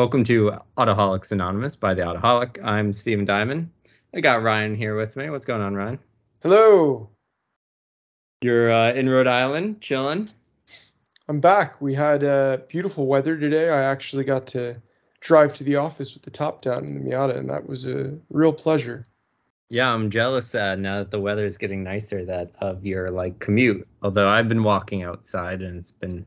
[0.00, 2.58] Welcome to Autoholics Anonymous by the Autoholic.
[2.64, 3.70] I'm Stephen Diamond.
[4.14, 5.28] I got Ryan here with me.
[5.28, 5.98] What's going on, Ryan?
[6.42, 7.10] Hello.
[8.40, 10.30] You're uh, in Rhode Island, chilling.
[11.28, 11.82] I'm back.
[11.82, 13.68] We had uh, beautiful weather today.
[13.68, 14.80] I actually got to
[15.20, 18.18] drive to the office with the top down in the Miata, and that was a
[18.30, 19.04] real pleasure.
[19.68, 23.38] Yeah, I'm jealous uh, now that the weather is getting nicer that of your like
[23.38, 23.86] commute.
[24.02, 26.24] Although I've been walking outside and it's been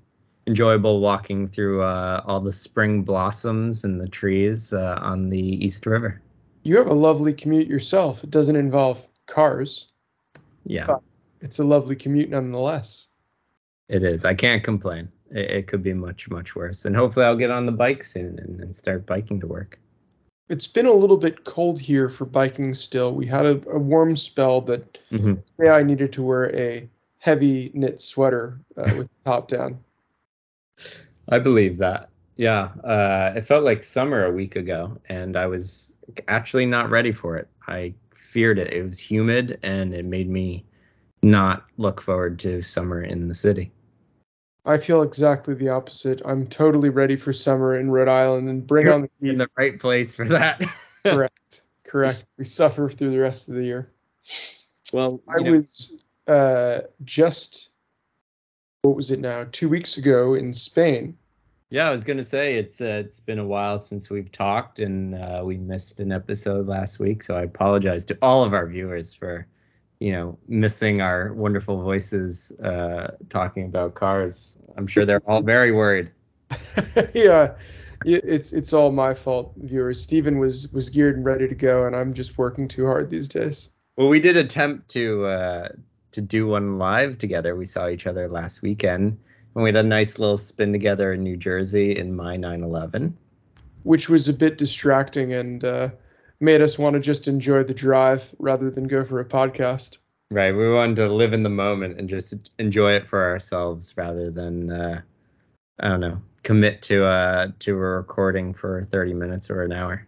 [0.47, 5.85] enjoyable walking through uh, all the spring blossoms and the trees uh, on the East
[5.85, 6.21] River.
[6.63, 8.23] You have a lovely commute yourself.
[8.23, 9.89] It doesn't involve cars.
[10.65, 10.95] Yeah.
[11.41, 13.09] It's a lovely commute nonetheless.
[13.89, 14.23] It is.
[14.25, 15.09] I can't complain.
[15.31, 16.85] It, it, could be much, much worse.
[16.85, 19.79] And hopefully I'll get on the bike soon and, and start biking to work.
[20.49, 23.13] It's been a little bit cold here for biking still.
[23.13, 25.35] We had a, a warm spell, but mm-hmm.
[25.57, 26.87] today I needed to wear a
[27.19, 29.79] heavy knit sweater uh, with the top down.
[31.29, 32.09] I believe that.
[32.35, 37.11] Yeah, uh, it felt like summer a week ago, and I was actually not ready
[37.11, 37.47] for it.
[37.67, 38.73] I feared it.
[38.73, 40.65] It was humid, and it made me
[41.21, 43.71] not look forward to summer in the city.
[44.65, 46.21] I feel exactly the opposite.
[46.25, 49.29] I'm totally ready for summer in Rhode Island, and bring You're on the heat.
[49.29, 50.63] In the right place for that.
[51.05, 52.25] correct, correct.
[52.37, 53.91] We suffer through the rest of the year.
[54.91, 55.51] Well, I know.
[55.51, 55.91] was
[56.27, 57.69] uh, just
[58.83, 59.45] what was it now?
[59.51, 61.17] Two weeks ago in Spain.
[61.69, 65.15] Yeah, I was gonna say it's uh, it's been a while since we've talked, and
[65.15, 69.13] uh, we missed an episode last week, so I apologize to all of our viewers
[69.13, 69.47] for,
[69.99, 74.57] you know, missing our wonderful voices uh, talking about cars.
[74.77, 76.11] I'm sure they're all very worried.
[77.15, 77.55] yeah,
[78.05, 79.99] it's it's all my fault, viewers.
[79.99, 83.29] Stephen was was geared and ready to go, and I'm just working too hard these
[83.29, 83.69] days.
[83.95, 85.69] Well, we did attempt to uh,
[86.13, 87.55] to do one live together.
[87.55, 89.17] We saw each other last weekend,
[89.55, 93.17] and we had a nice little spin together in New Jersey in my 911,
[93.83, 95.89] which was a bit distracting and uh,
[96.39, 99.99] made us want to just enjoy the drive rather than go for a podcast.
[100.31, 104.31] Right, we wanted to live in the moment and just enjoy it for ourselves rather
[104.31, 105.01] than uh,
[105.79, 110.07] I don't know commit to uh to a recording for 30 minutes or an hour.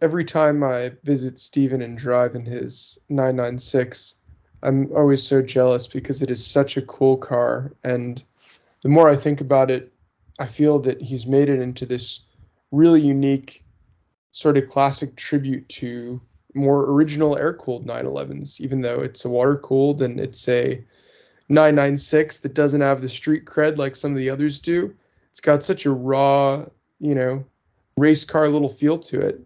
[0.00, 4.16] Every time I visit Stephen and drive in his 996,
[4.64, 7.72] I'm always so jealous because it is such a cool car.
[7.84, 8.22] And
[8.82, 9.92] the more I think about it,
[10.38, 12.20] I feel that he's made it into this
[12.72, 13.64] really unique
[14.32, 16.20] sort of classic tribute to
[16.54, 20.82] more original air cooled 911s, even though it's a water cooled and it's a
[21.48, 24.94] 996 that doesn't have the street cred like some of the others do.
[25.30, 26.64] It's got such a raw,
[27.00, 27.44] you know,
[27.96, 29.40] race car little feel to it.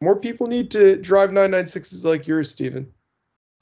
[0.00, 2.93] More people need to drive 996s like yours, Stephen.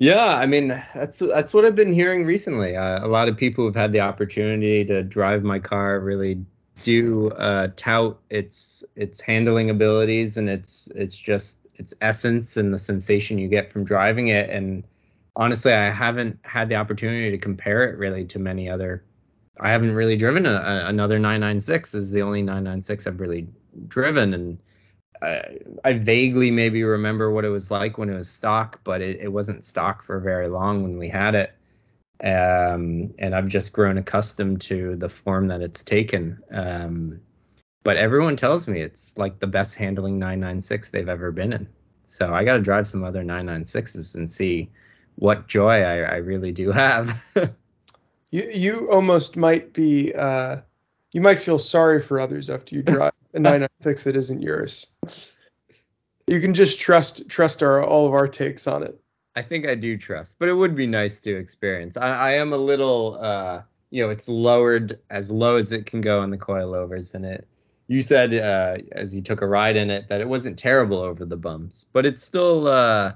[0.02, 2.74] Yeah, I mean that's that's what I've been hearing recently.
[2.74, 6.44] Uh, a lot of people who've had the opportunity to drive my car really
[6.82, 12.80] do uh, tout its its handling abilities and its it's just its essence and the
[12.80, 14.50] sensation you get from driving it.
[14.50, 14.82] And
[15.36, 19.04] honestly, I haven't had the opportunity to compare it really to many other.
[19.60, 21.94] I haven't really driven a, a, another 996.
[21.94, 23.46] Is the only 996 I've really
[23.86, 24.58] driven, and
[25.22, 29.20] I, I vaguely maybe remember what it was like when it was stock, but it,
[29.20, 31.54] it wasn't stock for very long when we had it.
[32.22, 36.42] Um, and I've just grown accustomed to the form that it's taken.
[36.50, 37.20] Um,
[37.84, 41.68] but everyone tells me it's like the best handling 996 they've ever been in.
[42.04, 44.70] So I got to drive some other 996s and see
[45.16, 47.22] what joy I, I really do have.
[48.30, 50.60] you you almost might be uh,
[51.12, 54.88] you might feel sorry for others after you drive a 996 that isn't yours.
[56.26, 58.98] You can just trust trust our all of our takes on it.
[59.34, 61.96] I think I do trust, but it would be nice to experience.
[61.96, 66.00] I, I am a little, uh, you know, it's lowered as low as it can
[66.00, 67.48] go in the coilovers, and it.
[67.88, 71.24] You said uh, as you took a ride in it that it wasn't terrible over
[71.24, 73.12] the bumps, but it's still uh,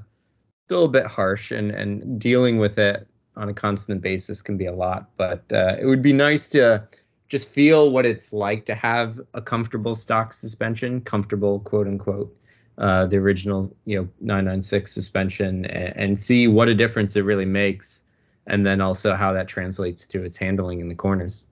[0.66, 3.06] still a bit harsh, and and dealing with it
[3.36, 5.10] on a constant basis can be a lot.
[5.16, 6.88] But uh, it would be nice to
[7.28, 12.34] just feel what it's like to have a comfortable stock suspension, comfortable quote unquote,
[12.78, 17.44] uh, the original you know 996 suspension, and, and, see what a difference it really
[17.44, 18.02] makes,
[18.46, 21.46] and then also how that translates to its handling in the corners.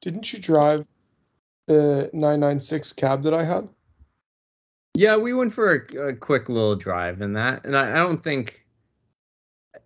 [0.00, 0.86] Didn't you drive
[1.66, 3.68] the 996 cab that I had?
[4.94, 8.22] Yeah, we went for a, a quick little drive in that, and I, I don't
[8.22, 8.64] think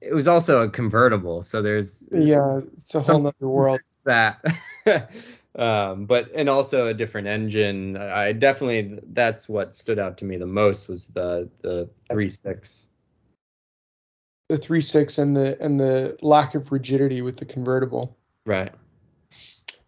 [0.00, 3.80] it was also a convertible, so there's, there's yeah, it's a whole other world
[4.10, 4.44] that.
[5.56, 7.96] um, but and also a different engine.
[7.96, 12.88] I definitely that's what stood out to me the most was the the three six.
[14.48, 18.16] The three six and the and the lack of rigidity with the convertible.
[18.46, 18.72] Right.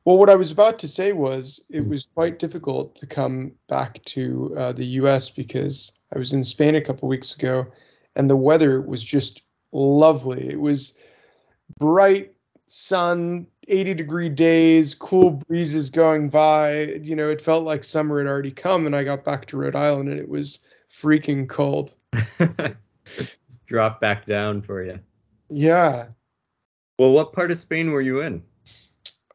[0.05, 4.03] Well, what I was about to say was it was quite difficult to come back
[4.07, 5.31] to uh, the U.S.
[5.31, 7.67] because I was in Spain a couple weeks ago,
[8.17, 10.51] and the weather was just lovely.
[10.51, 10.95] It was
[11.79, 12.33] bright
[12.67, 16.83] sun, 80 degree days, cool breezes going by.
[17.03, 19.77] You know, it felt like summer had already come, and I got back to Rhode
[19.77, 20.61] Island, and it was
[20.91, 21.95] freaking cold.
[23.67, 24.99] Drop back down for you.
[25.49, 26.09] Yeah.
[26.99, 28.43] Well, what part of Spain were you in?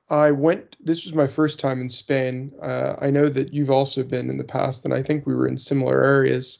[0.10, 0.78] I went.
[0.80, 2.54] This was my first time in Spain.
[2.62, 5.48] Uh, I know that you've also been in the past, and I think we were
[5.48, 6.60] in similar areas.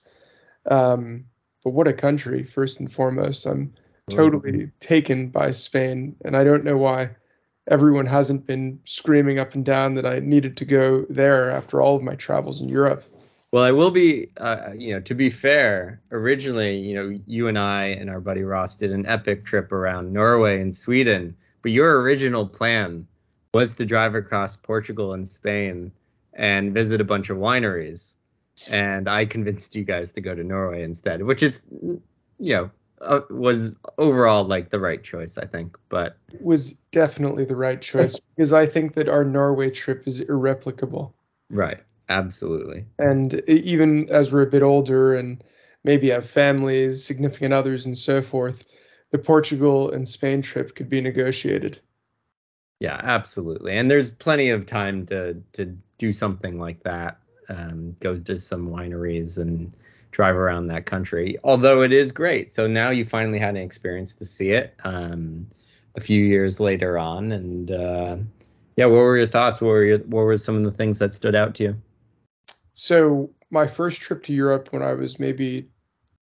[0.66, 1.26] Um,
[1.64, 2.44] but what a country!
[2.44, 3.74] First and foremost, I'm
[4.10, 4.66] totally mm-hmm.
[4.80, 7.12] taken by Spain, and I don't know why
[7.68, 11.96] everyone hasn't been screaming up and down that I needed to go there after all
[11.96, 13.04] of my travels in Europe.
[13.52, 17.58] Well, I will be, uh, you know, to be fair, originally, you know, you and
[17.58, 22.02] I and our buddy Ross did an epic trip around Norway and Sweden, but your
[22.02, 23.08] original plan
[23.54, 25.92] was to drive across Portugal and Spain
[26.34, 28.16] and visit a bunch of wineries.
[28.70, 32.02] And I convinced you guys to go to Norway instead, which is, you
[32.40, 32.70] know,
[33.02, 35.78] uh, was overall like the right choice, I think.
[35.90, 41.14] But was definitely the right choice because I think that our Norway trip is irreplicable.
[41.50, 41.80] Right.
[42.10, 42.86] Absolutely.
[43.00, 45.44] And even as we're a bit older and
[45.84, 48.66] maybe have families, significant others, and so forth,
[49.12, 51.80] the Portugal and Spain trip could be negotiated.
[52.80, 53.74] Yeah, absolutely.
[53.74, 57.20] And there's plenty of time to to do something like that.
[57.50, 59.76] Um, go to some wineries and
[60.18, 61.38] drive around that country.
[61.44, 62.52] Although it is great.
[62.52, 65.48] So now you finally had an experience to see it um,
[65.96, 67.32] a few years later on.
[67.32, 68.18] And uh,
[68.78, 69.62] yeah, what were your thoughts?
[69.62, 71.76] What were your, what were some of the things that stood out to you?
[72.74, 75.70] So my first trip to Europe when I was maybe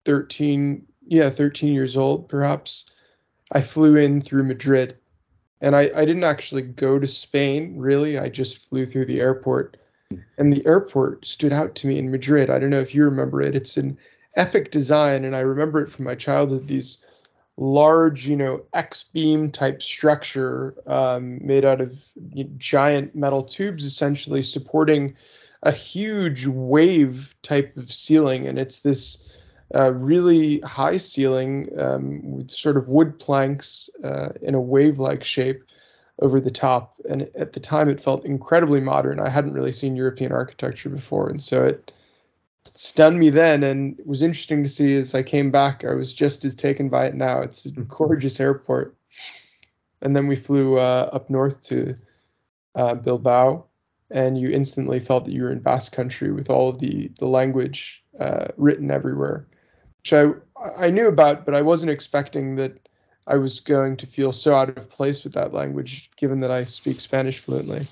[0.06, 2.90] 13, yeah, 13 years old, perhaps,
[3.52, 4.96] I flew in through Madrid
[5.60, 8.16] and I, I didn't actually go to Spain, really.
[8.18, 9.76] I just flew through the airport.
[10.38, 12.50] And the airport stood out to me in Madrid.
[12.50, 13.54] I don't know if you remember it.
[13.54, 13.98] It's an
[14.36, 16.66] epic design, and I remember it from my childhood.
[16.66, 16.98] These
[17.56, 21.96] large, you know, X beam type structure um, made out of
[22.32, 25.14] you know, giant metal tubes, essentially supporting
[25.62, 28.46] a huge wave type of ceiling.
[28.46, 29.18] And it's this
[29.74, 35.64] uh, really high ceiling um, with sort of wood planks uh, in a wave-like shape
[36.20, 36.96] over the top.
[37.08, 39.20] And at the time, it felt incredibly modern.
[39.20, 41.92] I hadn't really seen European architecture before, and so it
[42.72, 43.62] stunned me then.
[43.62, 46.88] And it was interesting to see as I came back, I was just as taken
[46.88, 47.40] by it now.
[47.40, 47.84] It's a mm-hmm.
[47.88, 48.96] gorgeous airport.
[50.02, 51.96] And then we flew uh, up north to
[52.74, 53.64] uh, Bilbao,
[54.10, 57.26] and you instantly felt that you were in Basque Country with all of the the
[57.26, 59.46] language uh, written everywhere
[60.04, 60.26] which I
[60.76, 62.83] I knew about, but I wasn't expecting that
[63.26, 66.64] I was going to feel so out of place with that language, given that I
[66.64, 67.86] speak Spanish fluently.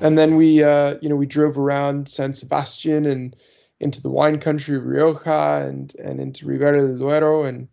[0.00, 3.34] And then we, uh, you know, we drove around San Sebastian and
[3.80, 7.68] into the wine country Rioja and and into Ribera del Duero, and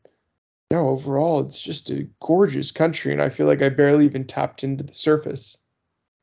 [0.72, 4.26] you know, overall, it's just a gorgeous country, and I feel like I barely even
[4.26, 5.58] tapped into the surface.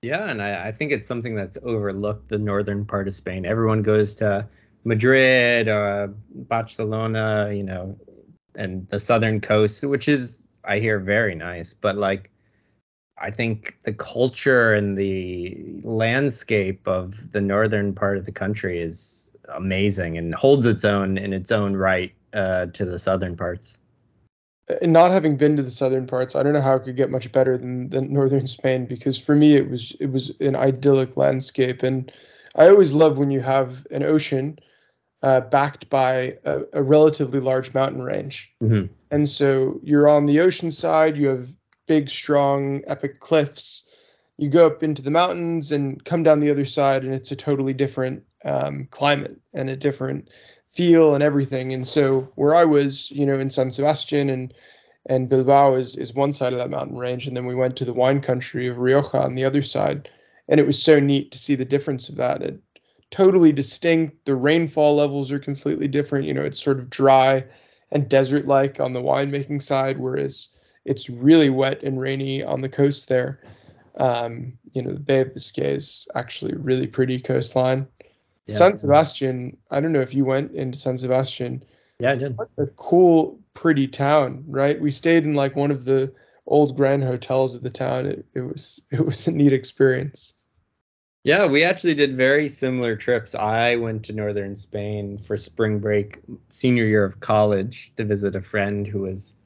[0.02, 2.28] Yeah, and I, I think it's something that's overlooked.
[2.28, 4.48] The northern part of Spain, everyone goes to
[4.84, 7.96] Madrid or Barcelona, you know,
[8.54, 12.30] and the southern coast, which is I hear very nice, but like
[13.18, 19.34] I think the culture and the landscape of the northern part of the country is
[19.54, 23.80] amazing and holds its own in its own right uh, to the southern parts.
[24.80, 27.10] And not having been to the southern parts, I don't know how it could get
[27.10, 31.16] much better than, than northern Spain because for me it was it was an idyllic
[31.16, 32.10] landscape and
[32.54, 34.58] I always love when you have an ocean
[35.22, 38.52] uh, backed by a, a, relatively large mountain range.
[38.62, 38.92] Mm-hmm.
[39.10, 41.48] And so you're on the ocean side, you have
[41.86, 43.88] big, strong, epic cliffs.
[44.38, 47.36] You go up into the mountains and come down the other side, and it's a
[47.36, 50.28] totally different um, climate and a different
[50.66, 51.72] feel and everything.
[51.72, 54.54] And so where I was, you know, in San Sebastian and
[55.06, 57.84] and Bilbao is is one side of that mountain range, and then we went to
[57.84, 60.08] the wine country of Rioja on the other side,
[60.48, 62.42] and it was so neat to see the difference of that.
[62.42, 62.60] It
[63.12, 64.24] totally distinct.
[64.24, 66.26] The rainfall levels are completely different.
[66.26, 67.44] You know, it's sort of dry
[67.92, 70.48] and desert like on the winemaking side, whereas
[70.84, 73.40] it's really wet and rainy on the coast there.
[73.96, 77.86] Um, you know, the Bay of Biscay is actually a really pretty coastline.
[78.46, 78.56] Yeah.
[78.56, 81.62] San Sebastian, I don't know if you went into San Sebastian.
[82.00, 82.36] Yeah, I did.
[82.58, 84.80] A cool, pretty town, right?
[84.80, 86.12] We stayed in like one of the
[86.46, 88.06] old grand hotels of the town.
[88.06, 90.34] It, it was it was a neat experience.
[91.24, 93.34] Yeah, we actually did very similar trips.
[93.34, 98.42] I went to northern Spain for spring break, senior year of college, to visit a
[98.42, 99.36] friend who was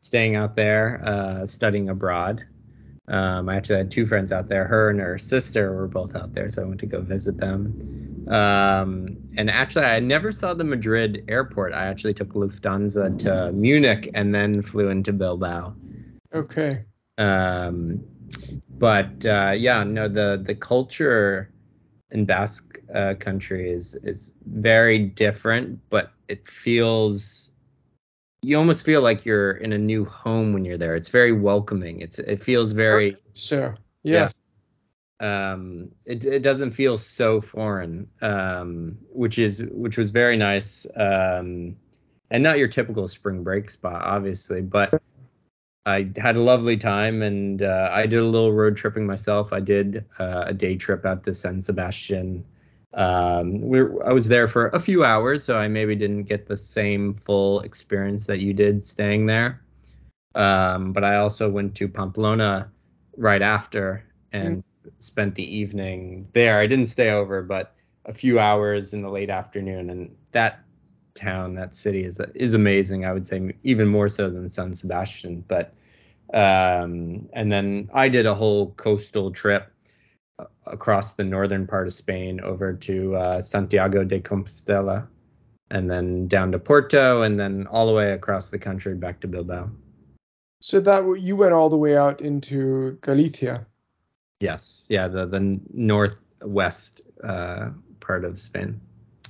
[0.00, 2.44] staying out there, uh, studying abroad.
[3.08, 4.64] Um, I actually had two friends out there.
[4.64, 8.26] Her and her sister were both out there, so I went to go visit them.
[8.28, 11.74] Um, and actually, I never saw the Madrid airport.
[11.74, 15.74] I actually took Lufthansa to Munich and then flew into Bilbao.
[16.32, 16.84] Okay.
[17.18, 18.04] Um,
[18.78, 21.50] but uh, yeah, no, the the culture
[22.10, 27.50] in Basque uh, country is is very different, but it feels
[28.42, 30.96] you almost feel like you're in a new home when you're there.
[30.96, 32.00] It's very welcoming.
[32.00, 33.78] It's it feels very sure.
[34.02, 34.38] Yes.
[34.38, 35.52] Yeah.
[35.52, 40.86] Um, it it doesn't feel so foreign, um, which is which was very nice.
[40.96, 41.76] Um,
[42.30, 45.00] and not your typical spring break spot, obviously, but
[45.86, 49.52] I had a lovely time, and uh, I did a little road tripping myself.
[49.52, 52.44] I did uh, a day trip out to San Sebastian
[52.94, 56.56] um, we I was there for a few hours, so I maybe didn't get the
[56.56, 59.60] same full experience that you did staying there.
[60.34, 62.70] Um, but I also went to Pamplona
[63.16, 64.70] right after and mm.
[65.00, 66.58] spent the evening there.
[66.58, 67.74] I didn't stay over, but
[68.06, 70.60] a few hours in the late afternoon, and that
[71.14, 73.04] town, that city is is amazing.
[73.04, 75.44] I would say even more so than San Sebastian.
[75.46, 75.74] But
[76.32, 79.70] um, and then I did a whole coastal trip
[80.66, 85.06] across the northern part of Spain over to uh, Santiago de Compostela,
[85.70, 89.28] and then down to Porto, and then all the way across the country back to
[89.28, 89.70] Bilbao.
[90.60, 93.66] So that you went all the way out into Galicia.
[94.40, 98.80] Yes, yeah, the the northwest uh, part of Spain.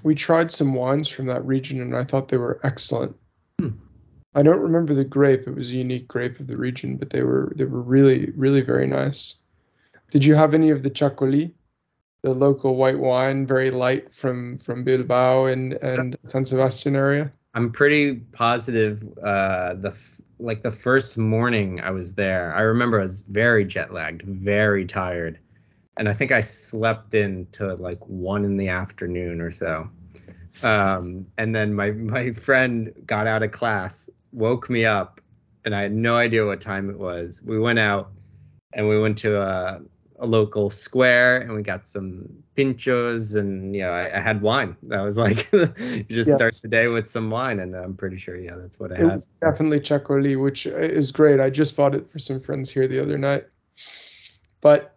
[0.05, 3.17] We tried some wines from that region, and I thought they were excellent.
[3.59, 3.71] Hmm.
[4.35, 7.23] I don't remember the grape; it was a unique grape of the region, but they
[7.23, 9.37] were they were really really very nice.
[10.11, 11.53] Did you have any of the Chacolí,
[12.23, 17.33] the local white wine, very light from from Bilbao and and San Sebastian area?
[17.55, 19.03] I'm pretty positive.
[19.19, 19.95] Uh, the
[20.39, 24.85] like the first morning I was there, I remember I was very jet lagged, very
[24.85, 25.39] tired,
[25.97, 29.89] and I think I slept in to like one in the afternoon or so.
[30.63, 35.21] Um, and then my my friend got out of class, woke me up,
[35.65, 37.43] and I had no idea what time it was.
[37.45, 38.11] We went out
[38.73, 39.81] and we went to a
[40.21, 44.77] a local square and we got some pinchos and you know I, I had wine.
[44.85, 46.37] That was like you just yeah.
[46.37, 49.01] start the day with some wine and I'm pretty sure yeah that's what I it
[49.01, 49.13] had.
[49.13, 51.41] Was definitely Chacolí, which is great.
[51.41, 53.47] I just bought it for some friends here the other night.
[54.61, 54.94] But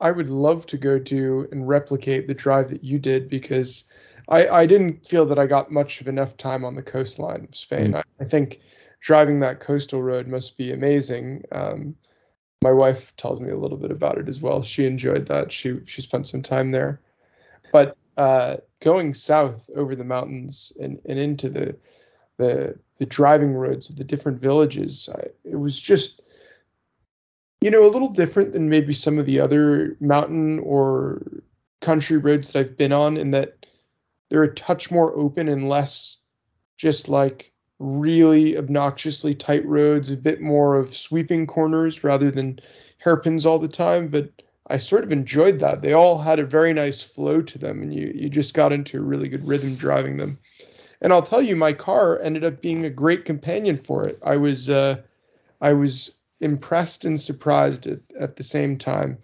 [0.00, 3.84] I would love to go do and replicate the drive that you did because
[4.28, 7.54] I, I didn't feel that I got much of enough time on the coastline of
[7.54, 7.92] Spain.
[7.92, 7.96] Mm.
[7.96, 8.60] I, I, think
[9.00, 11.44] driving that coastal road must be amazing.
[11.52, 11.94] Um,
[12.62, 14.62] my wife tells me a little bit about it as well.
[14.62, 15.52] She enjoyed that.
[15.52, 17.00] She she spent some time there,
[17.72, 21.78] but uh, going south over the mountains and, and into the
[22.38, 26.22] the the driving roads of the different villages, I, it was just
[27.64, 31.22] you know a little different than maybe some of the other mountain or
[31.80, 33.64] country roads that I've been on in that
[34.28, 36.18] they're a touch more open and less
[36.76, 42.58] just like really obnoxiously tight roads, a bit more of sweeping corners rather than
[42.98, 44.08] hairpins all the time.
[44.08, 44.30] But
[44.66, 45.80] I sort of enjoyed that.
[45.80, 48.98] They all had a very nice flow to them, and you you just got into
[48.98, 50.38] a really good rhythm driving them.
[51.00, 54.18] And I'll tell you, my car ended up being a great companion for it.
[54.22, 55.00] I was uh,
[55.62, 56.14] I was
[56.44, 59.18] impressed and surprised at, at the same time.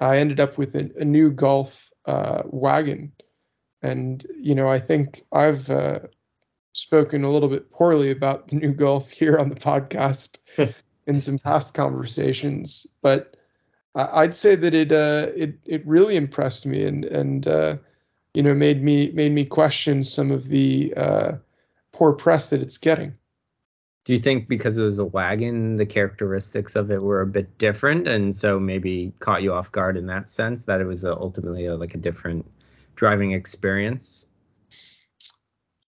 [0.00, 3.12] I ended up with a, a new Golf uh, wagon,
[3.82, 6.00] and you know I think I've uh,
[6.72, 10.38] spoken a little bit poorly about the new Golf here on the podcast
[11.06, 13.36] in some past conversations, but
[13.94, 17.76] I'd say that it uh, it it really impressed me and and uh,
[18.34, 21.32] you know made me made me question some of the uh,
[21.92, 23.14] poor press that it's getting.
[24.04, 27.56] Do you think because it was a wagon, the characteristics of it were a bit
[27.58, 31.16] different, and so maybe caught you off guard in that sense that it was a,
[31.16, 32.44] ultimately a, like a different
[32.96, 34.26] driving experience?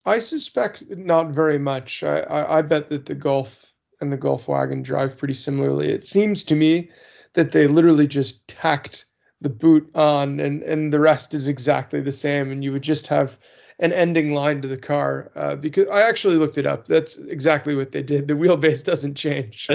[0.07, 2.05] I suspect not very much.
[2.05, 3.67] I, I, I, bet that the Golf
[4.01, 5.91] and the Golf wagon drive pretty similarly.
[5.91, 6.91] It seems to me
[7.33, 9.07] that they literally just tacked
[9.41, 13.09] the boot on, and and the rest is exactly the same, and you would just
[13.09, 13.39] have
[13.81, 15.31] an ending line to the car.
[15.35, 16.87] Uh, because I actually looked it up.
[16.87, 18.29] That's exactly what they did.
[18.29, 19.69] The wheelbase doesn't change.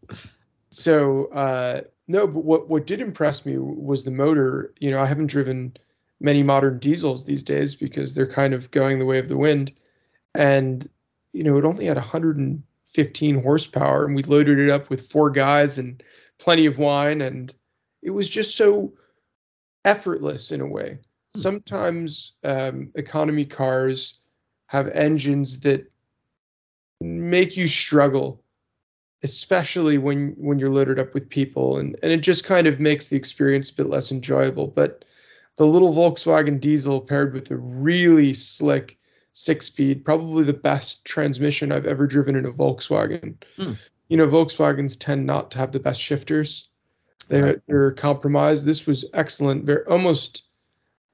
[0.70, 4.74] so uh, no, but what what did impress me was the motor.
[4.80, 5.76] You know, I haven't driven
[6.20, 9.72] many modern diesels these days because they're kind of going the way of the wind.
[10.34, 10.88] And,
[11.32, 15.78] you know, it only had 115 horsepower and we loaded it up with four guys
[15.78, 16.02] and
[16.38, 17.20] plenty of wine.
[17.20, 17.52] And
[18.02, 18.94] it was just so
[19.84, 20.98] effortless in a way.
[21.36, 24.20] Sometimes um, economy cars
[24.66, 25.90] have engines that
[27.00, 28.44] make you struggle
[29.24, 33.08] especially when when you're loaded up with people and and it just kind of makes
[33.08, 34.68] the experience a bit less enjoyable.
[34.68, 35.04] But
[35.56, 38.98] the little Volkswagen diesel paired with a really slick
[39.32, 43.36] six speed probably the best transmission I've ever driven in a Volkswagen.
[43.56, 43.72] Hmm.
[44.08, 46.68] you know Volkswagens tend not to have the best shifters.
[47.28, 48.66] They're they're compromised.
[48.66, 50.42] This was excellent very almost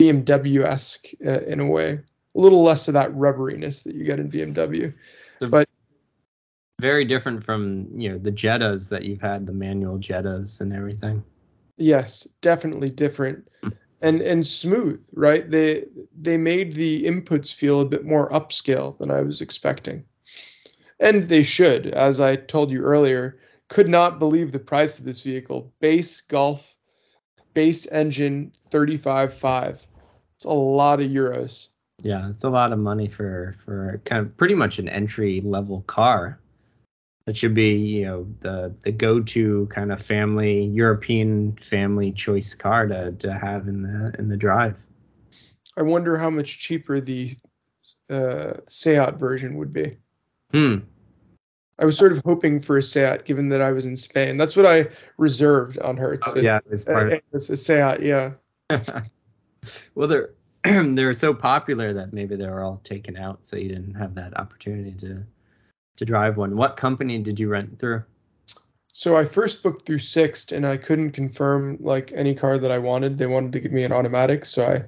[0.01, 1.93] BMW-esque uh, in a way
[2.37, 4.95] a little less of that rubberiness that you get in BMW
[5.41, 5.69] The- but-
[6.81, 11.23] very different from you know the Jettas that you've had, the manual Jettas and everything.
[11.77, 13.47] Yes, definitely different.
[14.01, 15.49] And and smooth, right?
[15.51, 15.85] They
[16.19, 20.05] they made the inputs feel a bit more upscale than I was expecting.
[21.01, 23.39] And they should, as I told you earlier,
[23.69, 25.71] could not believe the price of this vehicle.
[25.81, 26.77] Base Golf,
[27.53, 29.81] base engine 35.5.
[30.41, 31.69] It's a lot of euros.
[32.03, 35.83] Yeah, it's a lot of money for for kind of pretty much an entry level
[35.83, 36.41] car.
[37.27, 42.55] That should be you know the the go to kind of family European family choice
[42.55, 44.79] car to to have in the in the drive.
[45.77, 47.33] I wonder how much cheaper the
[48.09, 49.99] uh, Seat version would be.
[50.53, 50.79] Hmm.
[51.79, 54.39] I was sort of hoping for a Seat, given that I was in Spain.
[54.39, 56.33] That's what I reserved on Hertz.
[56.35, 58.33] Oh, yeah, it's part Uh, it's a Seat, yeah.
[59.63, 60.31] of, well they're
[60.65, 64.39] they're so popular that maybe they were all taken out, so you didn't have that
[64.39, 65.25] opportunity to
[65.97, 66.57] to drive one.
[66.57, 68.03] What company did you rent through?
[68.93, 72.79] So I first booked through Sixt, and I couldn't confirm like any car that I
[72.79, 73.17] wanted.
[73.17, 74.85] They wanted to give me an automatic, so I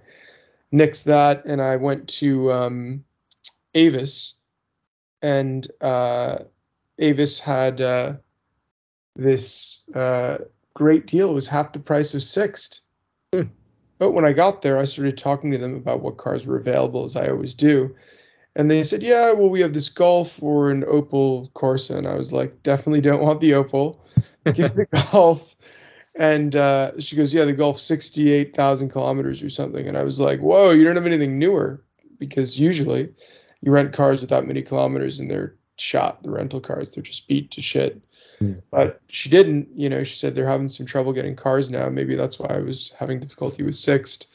[0.77, 3.05] nixed that, and I went to um,
[3.75, 4.35] Avis,
[5.23, 6.39] and uh,
[6.99, 8.15] Avis had uh,
[9.17, 10.39] this uh,
[10.75, 11.31] great deal.
[11.31, 12.83] It was half the price of Sixt.
[13.33, 13.43] Hmm.
[14.03, 17.05] But when I got there, I started talking to them about what cars were available,
[17.05, 17.95] as I always do.
[18.57, 21.99] And they said, yeah, well, we have this Golf or an Opel Corsa.
[21.99, 24.01] And I was like, definitely don't want the Opel.
[24.55, 25.55] Give me the Golf.
[26.17, 29.87] And uh, she goes, yeah, the Golf 68,000 kilometers or something.
[29.87, 31.85] And I was like, whoa, you don't have anything newer.
[32.19, 33.09] Because usually
[33.61, 36.91] you rent cars without many kilometers and they're shot, the rental cars.
[36.91, 38.01] They're just beat to shit.
[38.39, 38.55] Hmm.
[38.71, 39.69] But she didn't.
[39.75, 41.89] You know, she said they're having some trouble getting cars now.
[41.89, 44.29] Maybe that's why I was having difficulty with Sixt.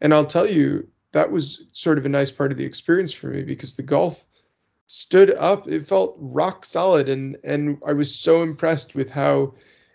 [0.00, 3.28] And I'll tell you, that was sort of a nice part of the experience for
[3.28, 4.26] me because the golf
[4.86, 9.54] stood up it felt rock solid and and i was so impressed with how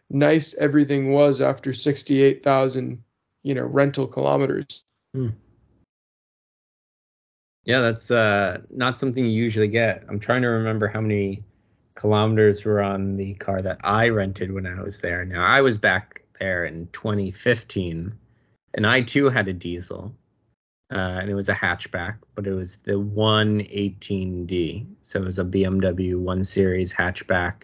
[0.10, 3.04] nice everything was after 68000
[3.44, 4.84] you know rental kilometers
[7.66, 10.04] Yeah, that's uh, not something you usually get.
[10.10, 11.44] I'm trying to remember how many
[11.96, 15.26] kilometers were on the car that I rented when I was there.
[15.26, 18.14] Now, I was back there in 2015,
[18.76, 20.16] and I too had a diesel,
[20.92, 24.88] uh, and it was a hatchback, but it was the 118D.
[25.02, 27.64] So it was a BMW 1 Series hatchback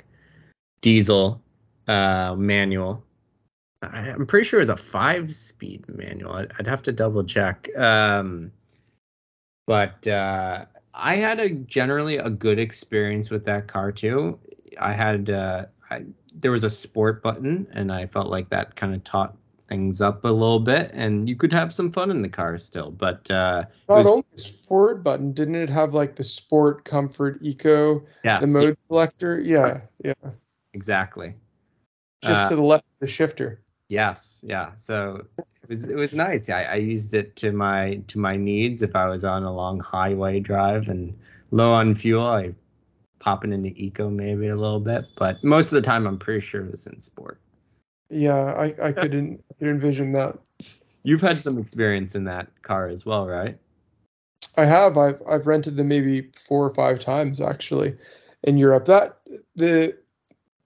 [0.82, 1.42] diesel
[1.88, 3.04] uh, manual.
[3.82, 6.34] I- I'm pretty sure it was a five speed manual.
[6.34, 7.70] I'd, I'd have to double check.
[7.78, 8.52] Um,
[9.66, 14.40] but uh, I had a generally a good experience with that car too.
[14.80, 18.94] I had uh, I, there was a sport button, and I felt like that kind
[18.94, 19.36] of taught
[19.68, 22.92] things up a little bit, and you could have some fun in the car still.
[22.92, 27.40] But uh, not was- only the sport button didn't it have like the sport comfort
[27.42, 30.14] eco yes, the mode selector yeah yeah
[30.74, 31.34] exactly.
[32.22, 34.72] just Uh, to the left of the shifter Yes, yeah.
[34.76, 36.50] So it was it was nice.
[36.50, 38.82] I, I used it to my to my needs.
[38.82, 41.18] If I was on a long highway drive and
[41.52, 42.54] low on fuel, I
[43.20, 45.06] pop it into eco maybe a little bit.
[45.18, 47.40] But most of the time, I'm pretty sure it was in sport.
[48.10, 50.38] yeah i i couldn't could envision that
[51.04, 53.60] You've had some experience in that car as well, right?
[54.58, 54.98] I have.
[54.98, 57.96] I've I've rented them maybe four or five times actually
[58.44, 58.86] in Europe.
[58.86, 59.20] That
[59.56, 59.96] the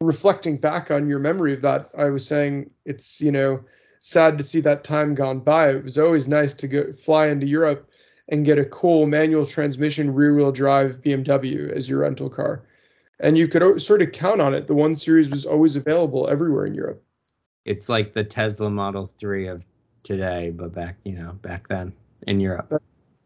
[0.02, 3.64] reflecting back on your memory of that, I was saying it's you know
[4.00, 5.72] sad to see that time gone by.
[5.72, 7.90] It was always nice to go fly into Europe
[8.30, 12.64] and get a cool manual transmission rear wheel drive BMW as your rental car.
[13.20, 14.68] And you could sort of count on it.
[14.68, 17.04] The one series was always available everywhere in Europe.
[17.66, 19.66] It's like the Tesla Model 3 of
[20.04, 21.92] today, but back you know back then
[22.28, 22.72] in Europe.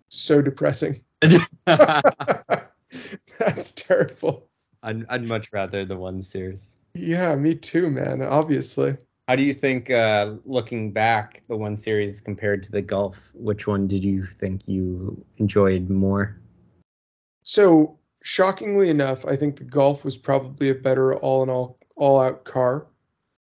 [0.09, 1.01] So depressing.
[1.65, 4.49] That's terrible.
[4.83, 6.77] I'd, I'd much rather the one series.
[6.93, 8.21] Yeah, me too, man.
[8.21, 8.97] Obviously.
[9.27, 13.31] How do you think, uh, looking back, the one series compared to the Golf?
[13.33, 16.37] Which one did you think you enjoyed more?
[17.43, 22.19] So shockingly enough, I think the Golf was probably a better all in all all
[22.19, 22.87] out car.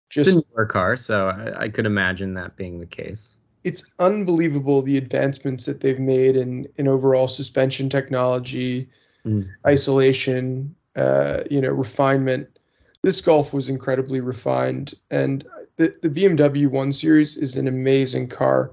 [0.09, 3.39] It's Just a newer car, so I, I could imagine that being the case.
[3.65, 8.89] it's unbelievable the advancements that they've made in in overall suspension technology,
[9.25, 9.49] Mm.
[9.67, 12.59] isolation, uh, you know, refinement.
[13.03, 15.45] this Golf was incredibly refined, and
[15.77, 18.73] the the BMW One Series is an amazing car,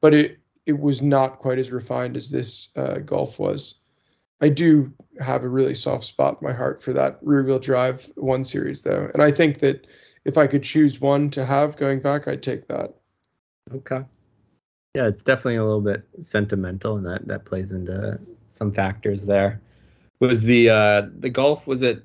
[0.00, 3.76] but it it was not quite as refined as this uh, Golf was.
[4.40, 8.10] I do have a really soft spot in my heart for that rear wheel drive
[8.16, 9.86] One Series though, and I think that
[10.24, 12.94] if I could choose one to have going back, I'd take that.
[13.74, 14.04] Okay.
[14.94, 19.60] Yeah, it's definitely a little bit sentimental, and that that plays into some factors there.
[20.20, 22.04] Was the uh the Golf was it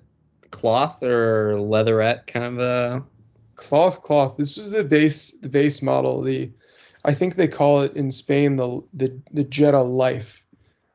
[0.52, 3.04] cloth or leatherette kind of a
[3.56, 4.38] cloth cloth?
[4.38, 6.22] This was the base the base model.
[6.22, 6.52] The
[7.06, 10.46] I think they call it in Spain the the the Jetta Life,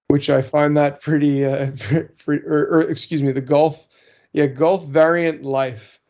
[0.09, 1.73] which I find that pretty uh
[2.19, 3.89] pretty, or, or excuse me the Golf
[4.33, 6.01] yeah Golf variant Life.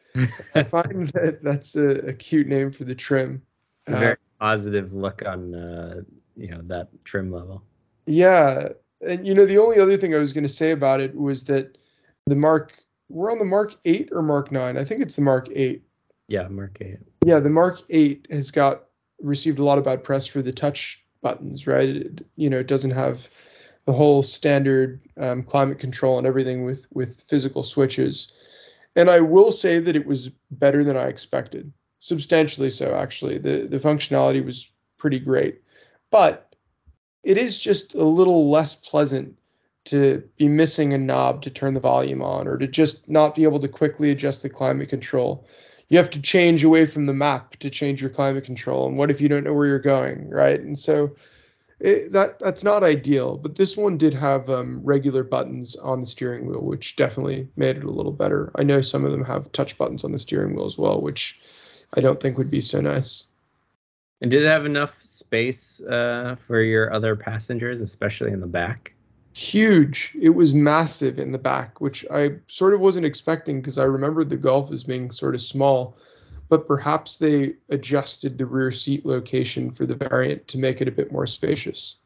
[0.55, 3.43] I find that that's a, a cute name for the trim.
[3.87, 6.03] very positive look on uh,
[6.37, 7.63] you know that trim level.
[8.07, 11.15] Yeah, and you know the only other thing I was going to say about it
[11.15, 11.79] was that
[12.27, 14.77] the Mark we're on the Mark 8 or Mark 9.
[14.77, 15.83] I think it's the Mark 8.
[16.29, 16.99] Yeah, Mark 8.
[17.25, 18.85] Yeah, the Mark 8 has got
[19.21, 21.89] received a lot of bad press for the touch buttons, right?
[21.89, 23.29] It, you know, it doesn't have
[23.87, 28.33] the whole standard um, climate control and everything with with physical switches.
[28.95, 33.39] And I will say that it was better than I expected, substantially so actually.
[33.39, 35.63] The the functionality was pretty great,
[36.11, 36.48] but
[37.29, 39.37] it is just a little less pleasant
[39.85, 43.43] to be missing a knob to turn the volume on or to just not be
[43.43, 45.47] able to quickly adjust the climate control.
[45.89, 48.89] You have to change away from the map to change your climate control.
[48.89, 50.59] And what if you don't know where you're going, right?
[50.59, 51.15] And so
[51.81, 53.37] it, that that's not ideal.
[53.37, 57.77] But this one did have um, regular buttons on the steering wheel, which definitely made
[57.77, 58.51] it a little better.
[58.55, 61.39] I know some of them have touch buttons on the steering wheel as well, which
[61.93, 63.27] I don't think would be so nice.
[64.21, 68.95] And did it have enough space uh, for your other passengers, especially in the back?
[69.39, 70.17] huge.
[70.21, 74.29] It was massive in the back, which I sort of wasn't expecting because I remembered
[74.29, 75.97] the Golf as being sort of small.
[76.49, 80.91] But perhaps they adjusted the rear seat location for the variant to make it a
[80.91, 81.97] bit more spacious.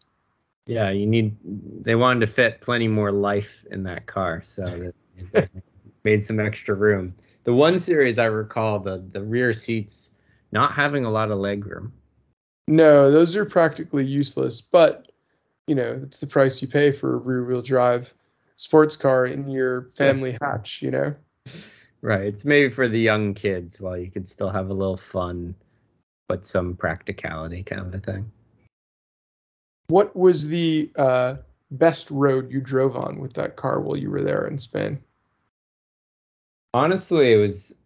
[0.66, 1.36] Yeah, you need.
[1.84, 4.92] They wanted to fit plenty more life in that car, so
[5.32, 5.48] that
[6.04, 7.14] made some extra room.
[7.44, 10.10] The one series I recall, the the rear seats
[10.50, 11.92] not having a lot of leg room.
[12.72, 14.62] No, those are practically useless.
[14.62, 15.12] But
[15.66, 18.14] you know, it's the price you pay for a rear wheel drive
[18.56, 21.14] sports car in your family hatch, you know?
[22.00, 22.24] Right.
[22.24, 25.54] It's maybe for the young kids while you could still have a little fun,
[26.28, 28.32] but some practicality kind of a thing.
[29.88, 31.36] What was the uh,
[31.72, 34.98] best road you drove on with that car while you were there in Spain?
[36.72, 37.78] Honestly, it was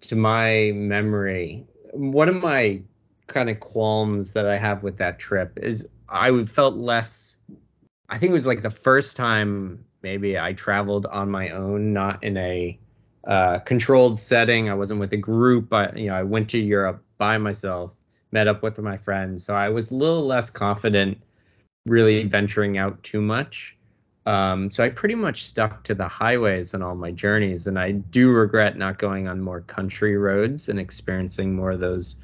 [0.00, 1.64] to my memory.
[1.92, 2.82] One of my
[3.26, 7.36] kind of qualms that I have with that trip is I felt less.
[8.08, 12.22] I think it was like the first time maybe I traveled on my own, not
[12.22, 12.78] in a
[13.26, 14.68] uh, controlled setting.
[14.68, 15.72] I wasn't with a group.
[15.72, 17.94] I, you know, I went to Europe by myself,
[18.32, 21.18] met up with my friends, so I was a little less confident,
[21.86, 23.76] really venturing out too much.
[24.24, 27.92] Um, so I pretty much stuck to the highways on all my journeys, and I
[27.92, 32.16] do regret not going on more country roads and experiencing more of those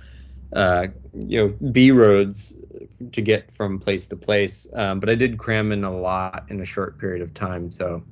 [0.52, 2.54] uh, you know B roads
[3.12, 4.66] to get from place to place.
[4.72, 8.02] Um, but I did cram in a lot in a short period of time, so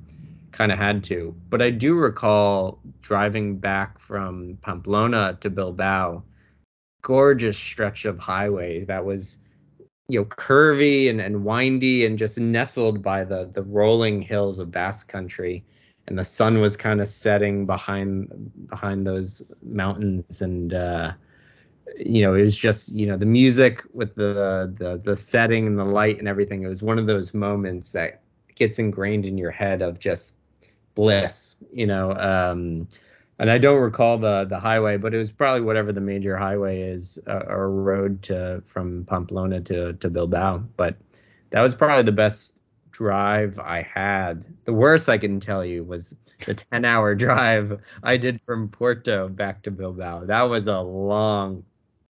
[0.51, 1.35] kind of had to.
[1.49, 6.23] But I do recall driving back from Pamplona to Bilbao,
[7.01, 9.37] gorgeous stretch of highway that was
[10.07, 14.71] you know curvy and, and windy and just nestled by the the rolling hills of
[14.71, 15.65] Basque country
[16.07, 21.11] and the sun was kind of setting behind behind those mountains and uh,
[21.95, 25.77] you know, it was just you know the music with the the the setting and
[25.77, 26.63] the light and everything.
[26.63, 28.21] It was one of those moments that
[28.55, 30.33] gets ingrained in your head of just
[30.95, 32.13] bliss, you know.
[32.13, 32.87] Um,
[33.39, 36.81] and I don't recall the the highway, but it was probably whatever the major highway
[36.81, 40.59] is uh, or road to from Pamplona to to Bilbao.
[40.75, 40.95] But
[41.51, 42.55] that was probably the best
[42.91, 44.43] drive I had.
[44.65, 49.29] The worst I can tell you was the 10 hour drive I did from Porto
[49.29, 50.25] back to Bilbao.
[50.25, 51.63] That was a long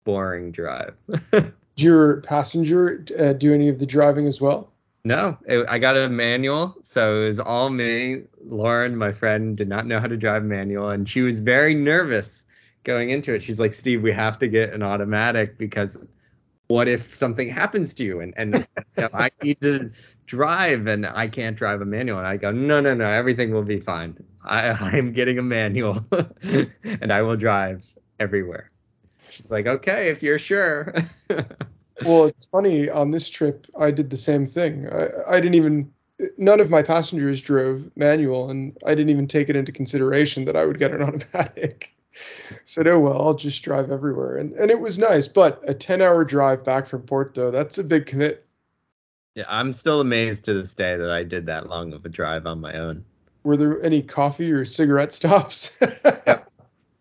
[0.07, 0.95] boring drive.
[1.31, 4.71] Did your passenger uh, do any of the driving as well?
[5.03, 8.23] No, it, I got a manual, so it was all me.
[8.45, 12.45] Lauren, my friend, did not know how to drive manual, and she was very nervous
[12.83, 13.43] going into it.
[13.43, 15.97] She's like, "Steve, we have to get an automatic because
[16.67, 19.91] what if something happens to you and and you know, I need to
[20.25, 23.63] drive and I can't drive a manual?" And I go, "No, no, no, everything will
[23.63, 24.17] be fine.
[24.43, 26.05] I I'm getting a manual,
[27.01, 27.83] and I will drive
[28.19, 28.69] everywhere."
[29.37, 30.95] She's like, okay, if you're sure.
[31.29, 32.89] well, it's funny.
[32.89, 34.89] On this trip, I did the same thing.
[34.89, 35.93] I, I didn't even
[36.39, 40.55] none of my passengers drove manual, and I didn't even take it into consideration that
[40.55, 41.93] I would get an automatic.
[42.63, 45.27] said, oh well, I'll just drive everywhere, and and it was nice.
[45.27, 48.43] But a ten hour drive back from Porto, that's a big commit.
[49.35, 52.47] Yeah, I'm still amazed to this day that I did that long of a drive
[52.47, 53.05] on my own.
[53.43, 55.77] Were there any coffee or cigarette stops?
[56.03, 56.46] yep.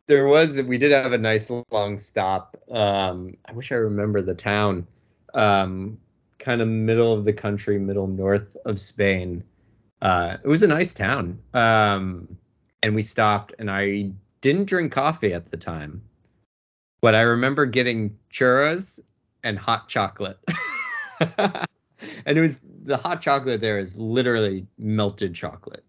[0.09, 0.61] There was.
[0.62, 2.57] We did have a nice long stop.
[2.71, 4.87] Um, I wish I remember the town.
[5.35, 5.99] Um,
[6.38, 9.42] kind of middle of the country, middle north of Spain.
[10.01, 11.40] Uh, it was a nice town.
[11.55, 12.37] Um,
[12.83, 14.11] and we stopped, and I
[14.42, 16.03] didn't drink coffee at the time,
[17.01, 19.01] but I remember getting churros
[19.42, 20.38] and hot chocolate.
[21.38, 21.66] and
[22.27, 25.85] it was the hot chocolate there is literally melted chocolate.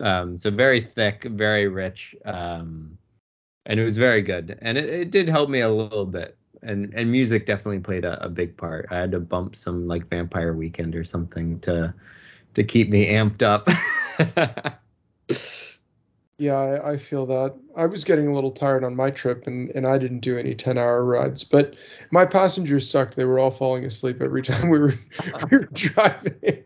[0.00, 2.96] Um, so very thick, very rich, um,
[3.66, 4.58] and it was very good.
[4.62, 6.36] And it, it did help me a little bit.
[6.62, 8.86] And and music definitely played a, a big part.
[8.90, 11.94] I had to bump some like Vampire Weekend or something to
[12.54, 13.68] to keep me amped up.
[16.40, 17.54] Yeah, I, I, feel that.
[17.76, 20.54] I was getting a little tired on my trip, and, and I didn't do any
[20.54, 21.44] 10 hour rides.
[21.44, 21.74] But
[22.10, 23.14] my passengers sucked.
[23.14, 24.94] They were all falling asleep every time we were,
[25.50, 26.64] we were driving.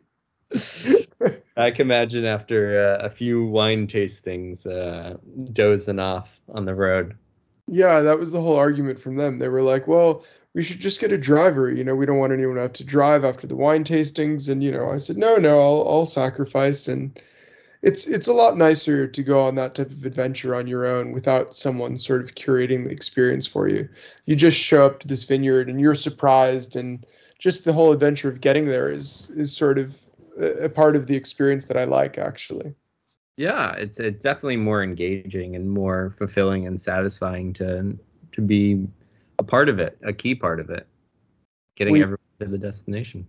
[1.56, 5.16] I can imagine after uh, a few wine tastings, uh,
[5.52, 7.16] dozing off on the road.
[7.66, 9.38] Yeah, that was the whole argument from them.
[9.38, 11.70] They were like, well, we should just get a driver.
[11.70, 14.48] You know, we don't want anyone have to drive after the wine tastings.
[14.48, 16.88] And, you know, I said, no, no, I'll, I'll sacrifice.
[16.88, 17.18] And,
[17.84, 21.12] it's it's a lot nicer to go on that type of adventure on your own
[21.12, 23.88] without someone sort of curating the experience for you.
[24.24, 27.04] You just show up to this vineyard and you're surprised, and
[27.38, 30.00] just the whole adventure of getting there is is sort of
[30.38, 32.74] a part of the experience that I like actually.
[33.36, 37.98] Yeah, it's it's definitely more engaging and more fulfilling and satisfying to
[38.32, 38.86] to be
[39.38, 40.86] a part of it, a key part of it,
[41.76, 43.26] getting we, everyone to the destination.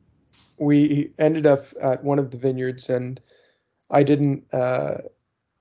[0.57, 3.19] We ended up at one of the vineyards and
[3.89, 4.97] I didn't uh,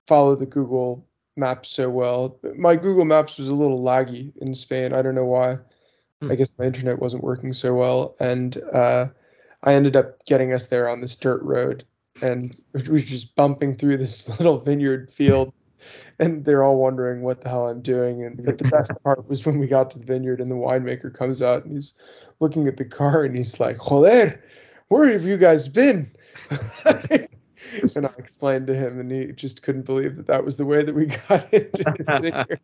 [0.07, 1.05] follow the Google
[1.35, 2.39] Maps so well.
[2.55, 4.93] My Google Maps was a little laggy in Spain.
[4.93, 5.57] I don't know why.
[6.21, 6.31] Hmm.
[6.31, 9.07] I guess my internet wasn't working so well, and uh,
[9.65, 11.83] I ended up getting us there on this dirt road,
[12.21, 15.51] and it was just bumping through this little vineyard field.
[16.17, 18.23] And they're all wondering what the hell I'm doing.
[18.23, 21.13] And but the best part was when we got to the vineyard and the winemaker
[21.13, 21.93] comes out and he's
[22.39, 24.43] looking at the car and he's like, "Joder,
[24.87, 26.09] where have you guys been?"
[26.85, 30.83] and I explained to him, and he just couldn't believe that that was the way
[30.83, 32.59] that we got into his vineyard.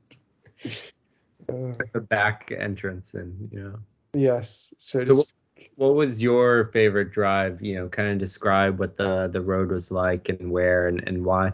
[1.49, 3.79] Uh, the back entrance, and you know.
[4.13, 4.73] Yes.
[4.77, 5.27] So, so what,
[5.75, 7.61] what was your favorite drive?
[7.61, 11.25] You know, kind of describe what the the road was like and where and and
[11.25, 11.53] why.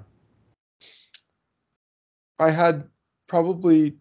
[2.40, 2.88] I had
[3.28, 3.98] probably